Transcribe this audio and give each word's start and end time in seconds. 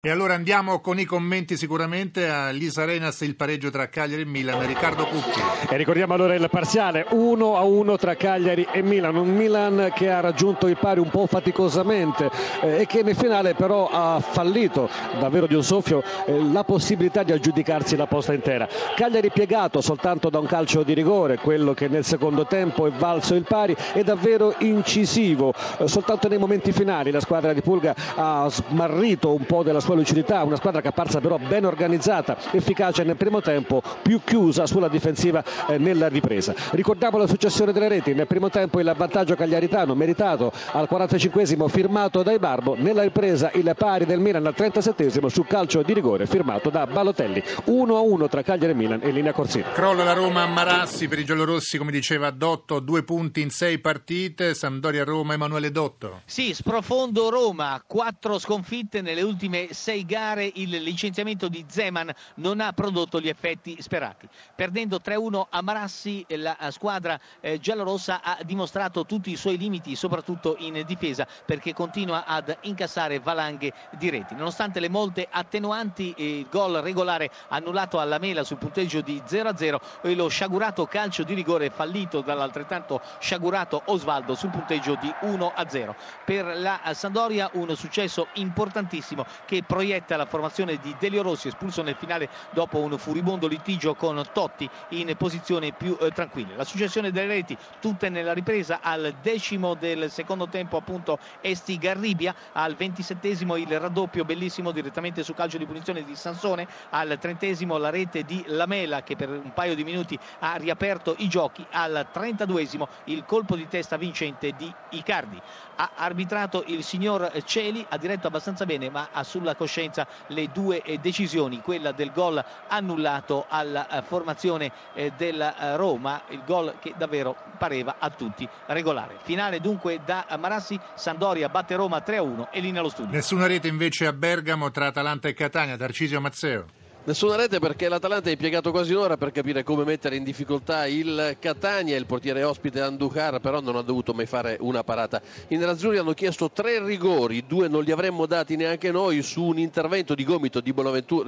E 0.00 0.10
allora 0.10 0.34
andiamo 0.34 0.78
con 0.78 1.00
i 1.00 1.04
commenti 1.04 1.56
sicuramente 1.56 2.28
a 2.28 2.50
Lisa 2.50 2.84
Renas 2.84 3.20
il 3.22 3.34
pareggio 3.34 3.68
tra 3.68 3.88
Cagliari 3.88 4.22
e 4.22 4.26
Milan, 4.26 4.64
Riccardo 4.64 5.04
Cucchi. 5.04 5.40
E 5.68 5.76
ricordiamo 5.76 6.14
allora 6.14 6.36
il 6.36 6.48
parziale 6.48 7.04
1 7.10 7.56
a 7.56 7.62
1 7.62 7.96
tra 7.96 8.14
Cagliari 8.14 8.64
e 8.70 8.80
Milan, 8.80 9.16
un 9.16 9.34
Milan 9.34 9.90
che 9.92 10.08
ha 10.08 10.20
raggiunto 10.20 10.68
il 10.68 10.76
pari 10.76 11.00
un 11.00 11.10
po' 11.10 11.26
faticosamente 11.26 12.30
eh, 12.60 12.82
e 12.82 12.86
che 12.86 13.02
nel 13.02 13.16
finale 13.16 13.54
però 13.54 13.88
ha 13.90 14.20
fallito 14.20 14.88
davvero 15.18 15.48
di 15.48 15.54
un 15.54 15.64
soffio 15.64 16.04
eh, 16.26 16.44
la 16.44 16.62
possibilità 16.62 17.24
di 17.24 17.32
aggiudicarsi 17.32 17.96
la 17.96 18.06
posta 18.06 18.32
intera. 18.32 18.68
Cagliari 18.94 19.32
piegato 19.32 19.80
soltanto 19.80 20.30
da 20.30 20.38
un 20.38 20.46
calcio 20.46 20.84
di 20.84 20.94
rigore, 20.94 21.38
quello 21.38 21.74
che 21.74 21.88
nel 21.88 22.04
secondo 22.04 22.46
tempo 22.46 22.86
è 22.86 22.92
valso 22.92 23.34
il 23.34 23.42
pari, 23.42 23.74
è 23.94 24.04
davvero 24.04 24.54
incisivo, 24.58 25.52
eh, 25.78 25.88
soltanto 25.88 26.28
nei 26.28 26.38
momenti 26.38 26.70
finali 26.70 27.10
la 27.10 27.18
squadra 27.18 27.52
di 27.52 27.62
Pulga 27.62 27.96
ha 28.14 28.48
smarrito 28.48 29.34
un 29.34 29.44
po' 29.44 29.64
della 29.64 29.86
sua 29.88 29.96
lucidità, 29.96 30.42
una 30.42 30.56
squadra 30.56 30.82
che 30.82 30.88
è 30.88 30.90
apparsa 30.90 31.18
però 31.18 31.38
ben 31.38 31.64
organizzata, 31.64 32.36
efficace 32.50 33.04
nel 33.04 33.16
primo 33.16 33.40
tempo, 33.40 33.82
più 34.02 34.20
chiusa 34.22 34.66
sulla 34.66 34.88
difensiva 34.88 35.42
eh, 35.66 35.78
nella 35.78 36.08
ripresa. 36.08 36.54
Ricordiamo 36.72 37.16
la 37.16 37.26
successione 37.26 37.72
delle 37.72 37.88
reti, 37.88 38.12
nel 38.12 38.26
primo 38.26 38.50
tempo 38.50 38.80
il 38.80 38.94
vantaggio 38.94 39.34
cagliaritano 39.34 39.94
meritato 39.94 40.52
al 40.72 40.86
45esimo 40.90 41.68
firmato 41.68 42.22
da 42.22 42.32
Ibarbo, 42.32 42.74
nella 42.76 43.02
ripresa 43.02 43.50
il 43.54 43.72
pari 43.78 44.04
del 44.04 44.20
Milan 44.20 44.44
al 44.44 44.54
37esimo 44.54 45.28
su 45.28 45.44
calcio 45.44 45.80
di 45.80 45.94
rigore 45.94 46.26
firmato 46.26 46.68
da 46.68 46.86
Balotelli. 46.86 47.42
1-1 47.68 48.28
tra 48.28 48.42
Cagliari 48.42 48.72
e 48.72 48.76
Milan 48.76 49.00
e 49.02 49.10
linea 49.10 49.32
Corsini. 49.32 49.64
Crolla 49.72 50.04
la 50.04 50.12
Roma 50.12 50.42
a 50.42 50.46
Marassi 50.46 51.08
per 51.08 51.18
i 51.18 51.24
giallorossi, 51.24 51.78
come 51.78 51.92
diceva 51.92 52.30
Dotto, 52.30 52.80
due 52.80 53.04
punti 53.04 53.40
in 53.40 53.48
sei 53.48 53.78
partite, 53.78 54.52
Sampdoria 54.52 55.04
Roma, 55.04 55.32
Emanuele 55.32 55.70
Dotto. 55.70 56.20
Sì, 56.26 56.52
sprofondo 56.52 57.30
Roma, 57.30 57.82
quattro 57.86 58.38
sconfitte 58.38 59.00
nelle 59.00 59.22
ultime 59.22 59.68
sei 59.78 60.04
gare 60.04 60.50
il 60.56 60.70
licenziamento 60.82 61.48
di 61.48 61.64
Zeman 61.68 62.12
non 62.36 62.60
ha 62.60 62.72
prodotto 62.72 63.20
gli 63.20 63.28
effetti 63.28 63.80
sperati. 63.80 64.28
Perdendo 64.54 64.98
3-1 65.02 65.46
a 65.48 65.62
Marassi 65.62 66.26
la 66.30 66.56
squadra 66.70 67.18
eh, 67.40 67.60
giallorossa 67.60 68.20
ha 68.22 68.38
dimostrato 68.42 69.06
tutti 69.06 69.30
i 69.30 69.36
suoi 69.36 69.56
limiti, 69.56 69.94
soprattutto 69.94 70.56
in 70.58 70.82
difesa, 70.84 71.26
perché 71.44 71.72
continua 71.72 72.24
ad 72.26 72.54
incassare 72.62 73.20
valanghe 73.20 73.72
di 73.96 74.10
reti. 74.10 74.34
Nonostante 74.34 74.80
le 74.80 74.88
molte 74.88 75.26
attenuanti, 75.30 76.12
il 76.16 76.48
gol 76.50 76.74
regolare 76.78 77.30
annullato 77.48 78.00
alla 78.00 78.18
Mela 78.18 78.42
sul 78.42 78.58
punteggio 78.58 79.00
di 79.00 79.22
0-0 79.24 79.76
e 80.02 80.14
lo 80.14 80.26
sciagurato 80.28 80.86
calcio 80.86 81.22
di 81.22 81.34
rigore 81.34 81.70
fallito 81.70 82.20
dall'altrettanto 82.20 83.00
sciagurato 83.20 83.82
Osvaldo 83.86 84.34
sul 84.34 84.50
punteggio 84.50 84.96
di 85.00 85.12
1-0. 85.22 85.94
Per 86.24 86.44
la 86.58 86.80
Sandoria 86.94 87.48
un 87.52 87.76
successo 87.76 88.26
importantissimo 88.34 89.24
che 89.44 89.62
proietta 89.68 90.16
la 90.16 90.24
formazione 90.24 90.78
di 90.80 90.96
Delio 90.98 91.22
Rossi 91.22 91.48
espulso 91.48 91.82
nel 91.82 91.94
finale 91.94 92.30
dopo 92.52 92.78
un 92.78 92.96
furibondo 92.96 93.46
litigio 93.46 93.94
con 93.94 94.20
Totti 94.32 94.68
in 94.90 95.14
posizione 95.16 95.72
più 95.72 95.94
eh, 96.00 96.10
tranquilla. 96.10 96.56
La 96.56 96.64
successione 96.64 97.12
delle 97.12 97.26
reti 97.26 97.56
tutte 97.78 98.08
nella 98.08 98.32
ripresa 98.32 98.80
al 98.80 99.14
decimo 99.20 99.74
del 99.74 100.10
secondo 100.10 100.48
tempo 100.48 100.78
appunto 100.78 101.18
Esti 101.42 101.76
Garribia, 101.76 102.34
al 102.52 102.76
ventisettesimo 102.76 103.56
il 103.56 103.78
raddoppio 103.78 104.24
bellissimo 104.24 104.72
direttamente 104.72 105.22
su 105.22 105.34
calcio 105.34 105.58
di 105.58 105.66
punizione 105.66 106.02
di 106.02 106.16
Sansone, 106.16 106.66
al 106.90 107.18
trentesimo 107.20 107.76
la 107.76 107.90
rete 107.90 108.22
di 108.22 108.42
Lamela 108.46 109.02
che 109.02 109.16
per 109.16 109.28
un 109.28 109.52
paio 109.52 109.74
di 109.74 109.84
minuti 109.84 110.18
ha 110.38 110.56
riaperto 110.56 111.14
i 111.18 111.28
giochi, 111.28 111.66
al 111.72 112.06
trentaduesimo 112.10 112.88
il 113.04 113.26
colpo 113.26 113.54
di 113.54 113.68
testa 113.68 113.98
vincente 113.98 114.52
di 114.56 114.72
Icardi. 114.90 115.38
Ha 115.76 115.90
arbitrato 115.96 116.64
il 116.68 116.82
signor 116.82 117.30
Celi, 117.44 117.84
ha 117.86 117.98
diretto 117.98 118.28
abbastanza 118.28 118.64
bene 118.64 118.88
ma 118.88 119.10
ha 119.12 119.22
sulla 119.22 119.56
coscienza 119.58 120.06
le 120.28 120.48
due 120.52 120.80
eh, 120.80 120.96
decisioni, 120.96 121.60
quella 121.60 121.92
del 121.92 122.12
gol 122.12 122.42
annullato 122.68 123.44
alla 123.48 123.88
eh, 123.88 124.02
formazione 124.02 124.72
eh, 124.94 125.12
della 125.16 125.76
Roma, 125.76 126.22
il 126.28 126.42
gol 126.46 126.76
che 126.80 126.94
davvero 126.96 127.36
pareva 127.58 127.96
a 127.98 128.08
tutti 128.08 128.48
regolare. 128.66 129.16
Finale 129.22 129.60
dunque 129.60 130.00
da 130.04 130.24
Marassi, 130.38 130.78
Sandoria 130.94 131.48
batte 131.48 131.74
Roma 131.74 131.98
3-1 131.98 132.48
e 132.50 132.60
linea 132.60 132.80
allo 132.80 132.88
studio. 132.88 133.12
Nessuna 133.12 133.46
rete 133.46 133.68
invece 133.68 134.06
a 134.06 134.12
Bergamo 134.12 134.70
tra 134.70 134.86
Atalanta 134.86 135.28
e 135.28 135.34
Catania, 135.34 135.76
Tarcisio 135.76 136.20
Mazzeo. 136.20 136.77
Nessuna 137.04 137.36
rete 137.36 137.58
perché 137.58 137.88
l'Atalanta 137.88 138.28
è 138.28 138.32
impiegato 138.32 138.70
quasi 138.70 138.92
un'ora 138.92 139.16
per 139.16 139.32
capire 139.32 139.62
come 139.62 139.84
mettere 139.84 140.16
in 140.16 140.24
difficoltà 140.24 140.86
il 140.86 141.36
Catania, 141.38 141.96
il 141.96 142.04
portiere 142.04 142.42
ospite 142.42 142.82
Andujar 142.82 143.40
però 143.40 143.60
non 143.60 143.76
ha 143.76 143.82
dovuto 143.82 144.12
mai 144.12 144.26
fare 144.26 144.58
una 144.60 144.84
parata. 144.84 145.22
I 145.48 145.56
nerazzurri 145.56 145.96
hanno 145.96 146.12
chiesto 146.12 146.50
tre 146.50 146.84
rigori, 146.84 147.46
due 147.46 147.66
non 147.66 147.82
li 147.82 147.92
avremmo 147.92 148.26
dati 148.26 148.56
neanche 148.56 148.90
noi 148.90 149.22
su 149.22 149.42
un 149.42 149.58
intervento 149.58 150.14
di 150.14 150.22
gomito 150.22 150.60
di, 150.60 150.74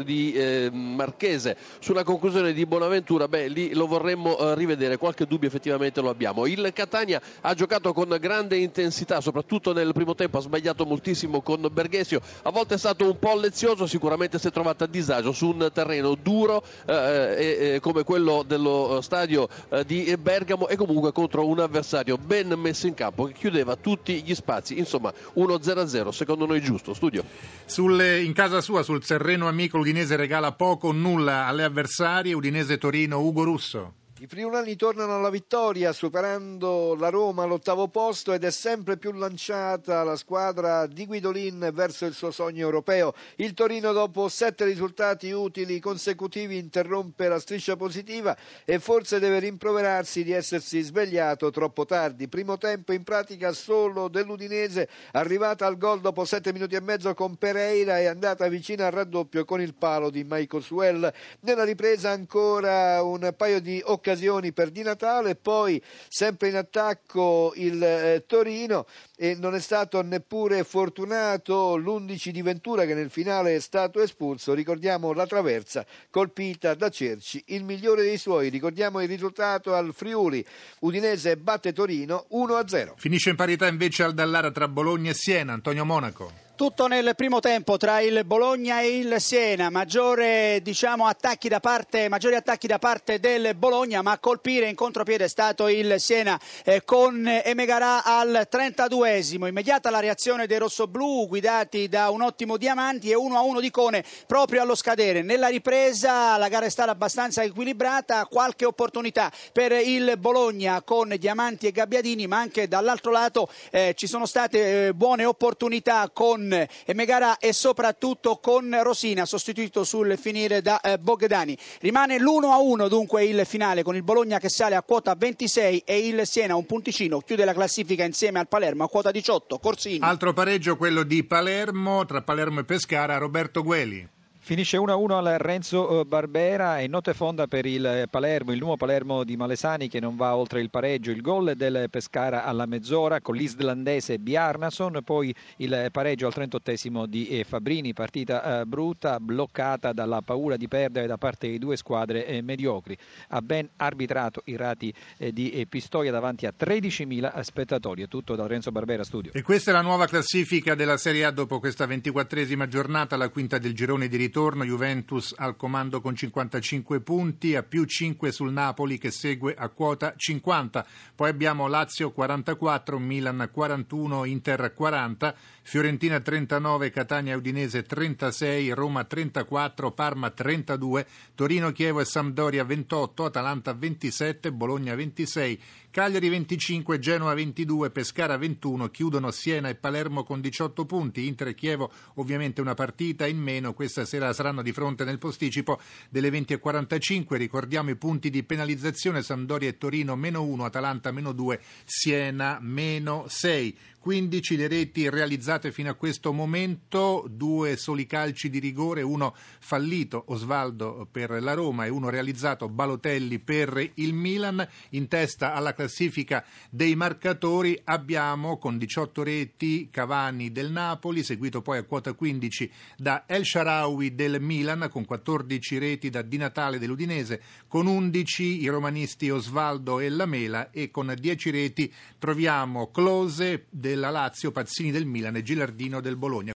di 0.05 0.33
eh, 0.35 0.69
Marchese. 0.71 1.57
Sulla 1.79 2.05
conclusione 2.05 2.53
di 2.53 2.67
Bonaventura, 2.67 3.27
beh 3.27 3.49
lì 3.49 3.73
lo 3.73 3.87
vorremmo 3.87 4.37
eh, 4.37 4.55
rivedere, 4.57 4.99
qualche 4.99 5.25
dubbio 5.25 5.49
effettivamente 5.49 6.03
lo 6.03 6.11
abbiamo. 6.11 6.45
Il 6.45 6.73
Catania 6.75 7.23
ha 7.41 7.55
giocato 7.55 7.95
con 7.95 8.15
grande 8.21 8.59
intensità, 8.59 9.23
soprattutto 9.23 9.73
nel 9.73 9.95
primo 9.95 10.15
tempo. 10.15 10.37
Ha 10.37 10.43
sbagliato 10.43 10.85
moltissimo 10.85 11.41
con 11.41 11.67
Berghesio, 11.73 12.21
a 12.43 12.51
volte 12.51 12.75
è 12.75 12.79
stato 12.79 13.07
un 13.07 13.19
po' 13.19 13.35
lezioso, 13.35 13.87
sicuramente 13.87 14.39
si 14.39 14.49
è 14.49 14.51
trovato 14.51 14.85
a 14.85 14.87
disagio 14.87 15.33
su 15.33 15.49
un 15.49 15.60
terreno 15.73 16.15
duro 16.15 16.63
eh, 16.87 17.75
eh, 17.75 17.81
come 17.81 18.05
quello 18.05 18.43
dello 18.47 19.01
stadio 19.03 19.49
eh, 19.69 19.85
di 19.85 20.17
Bergamo 20.19 20.69
e 20.69 20.77
comunque 20.77 21.13
contro 21.13 21.47
un 21.47 21.61
avversario 21.61 22.17
ben 22.17 22.49
messo 22.57 22.87
in 22.87 22.95
campo 22.95 23.25
che 23.25 23.33
chiudeva 23.33 23.77
tutti 23.77 24.23
gli 24.23 24.35
spazi. 24.35 24.79
Insomma, 24.79 25.13
1-0-0 25.37 26.09
secondo 26.09 26.47
noi 26.47 26.61
giusto. 26.61 26.95
Studio. 26.95 27.25
Sulle, 27.65 28.23
in 28.23 28.33
casa 28.33 28.61
sua, 28.61 28.83
sul 28.83 29.05
terreno 29.05 29.49
amico, 29.49 29.77
l'Udinese 29.77 30.17
regala 30.17 30.53
poco 30.53 30.89
o 30.89 30.93
nulla 30.93 31.47
alle 31.47 31.65
avversarie. 31.65 32.35
Udinese 32.35 32.79
Torino, 32.79 33.21
Ugo 33.21 33.45
Russo. 33.45 34.00
I 34.23 34.27
friulani 34.27 34.77
tornano 34.77 35.17
alla 35.17 35.31
vittoria 35.31 35.95
superando 35.95 36.95
la 36.95 37.09
Roma 37.09 37.45
all'ottavo 37.45 37.89
posto 37.89 38.35
ed 38.35 38.45
è 38.45 38.51
sempre 38.51 38.99
più 38.99 39.13
lanciata 39.13 40.05
la 40.05 40.15
squadra 40.15 40.87
di 40.87 41.07
Guidolin 41.07 41.71
verso 41.73 42.05
il 42.05 42.13
suo 42.13 42.31
sogno 42.31 42.61
europeo. 42.61 43.15
Il 43.37 43.55
Torino 43.55 43.93
dopo 43.93 44.29
sette 44.29 44.67
risultati 44.67 45.31
utili 45.31 45.81
consecutivi 45.81 46.59
interrompe 46.59 47.29
la 47.29 47.41
striscia 47.41 47.77
positiva 47.77 48.37
e 48.67 48.79
forse 48.79 49.21
deve 49.21 49.39
rimproverarsi 49.39 50.23
di 50.23 50.33
essersi 50.33 50.83
svegliato 50.83 51.49
troppo 51.49 51.87
tardi. 51.87 52.29
Primo 52.29 52.59
tempo 52.59 52.93
in 52.93 53.05
pratica 53.05 53.53
solo 53.53 54.09
dell'Udinese 54.09 54.91
arrivata 55.13 55.65
al 55.65 55.79
gol 55.79 56.03
dopo 56.03 56.27
sette 56.27 56.53
minuti 56.53 56.75
e 56.75 56.83
mezzo 56.83 57.15
con 57.15 57.37
Pereira 57.37 57.99
e 57.99 58.05
andata 58.05 58.47
vicina 58.49 58.85
al 58.85 58.93
raddoppio 58.93 59.47
con 59.47 59.63
il 59.63 59.73
palo 59.73 60.11
di 60.11 60.27
Michael 60.29 60.63
Suell. 60.63 61.11
Nella 61.41 61.65
ripresa 61.65 62.11
ancora 62.11 63.03
un 63.03 63.33
paio 63.35 63.63
di 63.63 63.81
occasioni 63.83 64.09
occasioni 64.11 64.53
per 64.53 64.71
Di 64.71 64.83
Natale, 64.83 65.37
poi 65.37 65.81
sempre 66.09 66.49
in 66.49 66.57
attacco 66.57 67.53
il 67.57 67.83
eh, 67.83 68.25
Torino 68.27 68.87
e 69.17 69.37
non 69.37 69.55
è 69.55 69.61
stato 69.61 70.03
neppure 70.03 70.65
fortunato 70.65 71.77
l'11 71.77 72.31
di 72.31 72.43
Ventura 72.43 72.85
che 72.85 72.95
nel 72.95 73.11
finale 73.11 73.55
è 73.55 73.61
stato 73.61 74.01
espulso, 74.01 74.53
ricordiamo 74.53 75.13
la 75.13 75.27
traversa 75.27 75.87
colpita 76.11 76.75
da 76.75 76.89
Cerci, 76.89 77.43
il 77.49 77.65
migliore 77.65 78.03
dei 78.03 78.19
suoi, 78.19 78.49
ricordiamo 78.49 79.01
il 79.01 79.09
risultato 79.09 79.75
al 79.75 79.93
Friuli, 79.95 80.45
Udinese 80.81 81.37
batte 81.37 81.73
Torino 81.73 82.27
1-0. 82.33 82.95
Finisce 82.97 83.31
in 83.31 83.37
parità 83.37 83.67
invece 83.69 84.03
al 84.03 84.15
Dallara 84.15 84.51
tra 84.51 84.67
Bologna 84.67 85.11
e 85.11 85.15
Siena, 85.15 85.53
Antonio 85.53 85.85
Monaco. 85.85 86.50
Tutto 86.61 86.89
nel 86.89 87.15
primo 87.17 87.41
tempo 87.41 87.79
tra 87.79 88.01
il 88.01 88.23
Bologna 88.27 88.83
e 88.83 88.99
il 88.99 89.15
Siena, 89.19 89.71
Maggiore, 89.71 90.61
diciamo, 90.63 91.07
attacchi 91.07 91.49
parte, 91.59 92.11
maggiori 92.11 92.35
attacchi 92.35 92.67
da 92.67 92.79
parte 92.79 93.19
del 93.19 93.55
Bologna, 93.55 94.03
ma 94.03 94.11
a 94.11 94.19
colpire 94.19 94.69
in 94.69 94.75
contropiede 94.75 95.25
è 95.25 95.29
stato 95.29 95.69
il 95.69 95.99
Siena 95.99 96.39
eh, 96.63 96.85
con 96.85 97.27
Emegarà 97.27 98.05
al 98.05 98.47
32esimo. 98.53 99.47
Immediata 99.47 99.89
la 99.89 100.01
reazione 100.01 100.47
dei 100.47 100.59
rossoblù 100.59 101.27
guidati 101.29 101.89
da 101.89 102.11
un 102.11 102.21
ottimo 102.21 102.59
Diamanti 102.59 103.11
e 103.11 103.15
1-1 103.15 103.59
di 103.59 103.71
Cone 103.71 104.05
proprio 104.27 104.61
allo 104.61 104.75
scadere. 104.75 105.23
Nella 105.23 105.49
ripresa 105.49 106.37
la 106.37 106.49
gara 106.49 106.67
è 106.67 106.71
stata 106.71 106.91
abbastanza 106.91 107.43
equilibrata, 107.43 108.27
qualche 108.27 108.67
opportunità 108.67 109.33
per 109.51 109.73
il 109.73 110.19
Bologna 110.19 110.83
con 110.83 111.17
Diamanti 111.19 111.69
e 111.69 111.73
Gabbiadini, 111.73 112.27
ma 112.27 112.37
anche 112.37 112.69
dall'altro 112.69 113.13
lato 113.13 113.49
eh, 113.71 113.95
ci 113.97 114.07
sono 114.07 114.27
state 114.27 114.89
eh, 114.89 114.93
buone 114.93 115.25
opportunità 115.25 116.11
con 116.13 116.49
con 116.51 116.95
Megara 116.95 117.39
e 117.39 117.53
soprattutto 117.53 118.39
con 118.39 118.77
Rosina, 118.83 119.25
sostituito 119.25 119.85
sul 119.85 120.19
finire 120.19 120.61
da 120.61 120.81
eh, 120.81 120.99
Bogdani. 120.99 121.57
Rimane 121.81 122.19
l'1-1 122.19 122.89
dunque 122.89 123.25
il 123.25 123.47
finale 123.47 123.83
con 123.83 123.97
il 123.97 124.03
Bologna 124.03 124.39
che 124.39 124.49
sale 124.49 124.75
a 124.75 124.83
quota 124.83 125.15
26 125.15 125.83
e 125.85 126.07
il 126.07 126.27
Siena 126.27 126.57
un 126.57 126.67
punticino 126.67 127.21
chiude 127.21 127.45
la 127.45 127.55
classifica 127.55 128.05
insieme 128.05 128.39
al 128.39 128.49
Palermo 128.49 128.85
a 128.85 128.89
quota 128.89 129.11
18. 129.11 129.59
Corsini. 129.59 129.99
Altro 130.01 130.33
pareggio 130.33 130.77
quello 130.77 131.03
di 131.03 131.25
Palermo, 131.25 132.05
tra 132.05 132.23
Palermo 132.23 132.61
e 132.61 132.65
Pescara, 132.65 133.17
Roberto 133.19 133.63
Gueli. 133.63 134.19
Finisce 134.43 134.79
1-1 134.79 135.11
al 135.13 135.39
Renzo 135.39 136.01
eh, 136.01 136.05
Barbera 136.07 136.81
e 136.81 136.89
notte 136.89 137.13
fonda 137.13 137.47
per 137.47 137.67
il 137.67 138.07
Palermo, 138.11 138.53
il 138.53 138.59
nuovo 138.59 138.79
Palermo 138.79 139.23
di 139.23 139.37
Malesani 139.37 139.87
che 139.87 140.01
non 140.01 140.17
va 140.17 140.35
oltre 140.35 140.63
il 140.63 140.71
pareggio. 140.71 141.11
Il 141.11 141.21
gol 141.21 141.53
del 141.55 141.89
Pescara 141.91 142.45
alla 142.45 142.65
mezz'ora 142.65 143.21
con 143.21 143.37
l'islandese 143.37 144.19
Bjarnason, 144.19 145.03
poi 145.05 145.33
il 145.59 145.89
pareggio 145.93 146.27
al 146.27 146.33
38 146.33 147.07
di 147.07 147.29
eh, 147.29 147.45
Fabrini, 147.45 147.93
partita 147.93 148.61
eh, 148.61 148.65
brutta, 148.65 149.21
bloccata 149.21 149.93
dalla 149.93 150.23
paura 150.23 150.57
di 150.57 150.67
perdere 150.69 151.07
da 151.07 151.19
parte 151.19 151.47
di 151.47 151.59
due 151.59 151.77
squadre 151.77 152.41
mediocri. 152.43 152.97
Ha 153.29 153.43
ben 153.43 153.69
arbitrato 153.77 154.41
i 154.47 154.57
rati 154.57 154.93
di 155.19 155.67
Pistoia 155.69 156.11
davanti 156.11 156.47
a 156.47 156.55
13.000 156.59 157.41
spettatori. 157.41 158.03
È 158.03 158.09
tutto 158.09 158.35
da 158.35 158.47
Renzo 158.47 158.73
Barbera 158.73 159.05
Studio. 159.05 159.33
E 159.35 159.43
questa 159.43 159.71
è 159.71 159.75
la 159.75 159.83
nuova 159.83 160.07
classifica 160.07 160.75
della 160.75 160.97
Serie 160.97 161.27
A 161.27 161.31
dopo 161.31 161.61
questa 161.61 161.85
ventiquattresima 161.85 162.67
giornata, 162.67 163.17
la 163.17 163.29
quinta 163.29 163.59
del 163.59 163.75
girone 163.75 164.09
di 164.09 164.17
ritorno 164.17 164.39
ritorno, 164.41 164.65
Juventus 164.65 165.35
al 165.37 165.55
comando 165.55 166.01
con 166.01 166.17
55 166.17 167.01
punti, 167.01 167.55
a 167.55 167.63
più 167.63 167.85
5 167.85 168.33
sul 168.33 168.53
Napoli 168.53 168.97
che 168.97 169.11
segue 169.11 169.55
a 169.55 169.69
quota 169.69 170.15
50. 170.17 170.87
Poi 171.15 171.29
abbiamo 171.29 171.67
Lazio 171.67 172.11
44, 172.11 172.99
Milan 172.99 173.51
41, 173.53 174.25
Inter 174.25 174.73
40, 174.73 175.35
Fiorentina 175.63 176.21
39, 176.21 176.91
Catania 176.91 177.37
Udinese 177.37 177.83
36, 177.83 178.71
Roma 178.71 179.05
34, 179.05 179.93
Parma 179.93 180.31
32, 180.31 181.07
Torino, 181.35 181.71
Chievo 181.73 182.01
e 182.01 182.07
Sampdoria 182.07 182.65
28, 182.65 183.27
Atalanta 183.27 183.75
27, 183.75 184.53
Bologna 184.53 184.95
26, 184.95 185.61
Cagliari 185.93 186.29
25, 186.29 187.01
Genoa 187.01 187.35
22, 187.35 187.91
Pescara 187.91 188.37
21, 188.37 188.91
chiudono 188.91 189.33
Siena 189.33 189.69
e 189.69 189.75
Palermo 189.75 190.23
con 190.23 190.41
18 190.41 190.87
punti, 190.87 191.27
Inter 191.27 191.49
e 191.49 191.55
Chievo 191.57 191.91
ovviamente 192.15 192.61
una 192.61 192.75
partita 192.75 193.27
in 193.27 193.39
meno, 193.39 193.75
questa 193.75 194.05
sera 194.05 194.33
saranno 194.33 194.63
di 194.63 194.71
fronte 194.71 195.03
nel 195.03 195.19
posticipo 195.19 195.81
delle 196.09 196.31
20.45, 196.31 197.35
ricordiamo 197.35 197.91
i 197.91 197.97
punti 197.97 198.31
di 198.31 198.45
penalizzazione, 198.45 199.21
Sampdoria 199.21 199.69
e 199.69 199.79
Torino 199.79 200.15
meno 200.15 200.45
1, 200.45 200.65
Atalanta 200.65 201.11
meno 201.11 201.33
2, 201.33 201.61
Siena 201.85 202.59
meno 202.61 203.25
6. 203.27 203.77
15 204.01 204.57
le 204.57 204.67
reti 204.67 205.11
realizzate 205.11 205.73
fino 205.73 205.91
a 205.91 205.95
questo 205.95 206.33
momento, 206.33 207.27
due 207.29 207.77
soli 207.77 208.07
calci 208.07 208.49
di 208.49 208.59
rigore, 208.59 209.03
uno 209.03 209.37
fallito 209.59 210.25
Osvaldo 210.29 211.07
per 211.11 211.31
la 211.43 211.53
Roma 211.53 211.85
e 211.85 211.91
uno 211.91 212.09
realizzato 212.09 212.71
Balotelli 212.71 213.39
per 213.41 213.91
il 213.97 214.15
Milan. 214.15 214.67
In 214.91 215.07
testa 215.07 215.53
alla 215.53 215.75
classifica 215.81 216.45
dei 216.71 216.97
marcatori 216.97 217.79
abbiamo 217.85 218.57
con 218.57 218.79
18 218.79 219.23
reti 219.23 219.89
Cavani 219.91 220.51
del 220.51 220.71
Napoli, 220.71 221.23
seguito 221.23 221.63
poi 221.63 221.79
a 221.79 221.85
quota 221.85 222.15
15 222.15 222.71
da 222.97 223.25
El 223.27 223.45
Sharawi 223.45 224.15
del 224.15 224.41
Milan 224.41 224.89
con 224.91 225.05
14 225.05 225.79
reti 225.79 226.11
da 226.11 226.23
Di 226.23 226.37
Natale 226.39 226.79
dell'Udinese, 226.79 227.41
con 227.69 227.87
11 227.87 228.63
i 228.63 228.67
romanisti 228.69 229.31
Osvaldo 229.31 230.01
e 230.01 230.09
Lamela 230.09 230.71
e 230.71 230.91
con 230.91 231.15
10 231.17 231.51
reti 231.51 231.93
troviamo 232.19 232.91
Close 232.91 233.67
del 233.69 233.91
della 233.91 234.11
Lazio, 234.11 234.51
Pazzini 234.51 234.91
del 234.91 235.05
Milan 235.05 235.37
e 235.37 235.43
Gilardino 235.43 236.01
del 236.01 236.17
Bologna. 236.17 236.49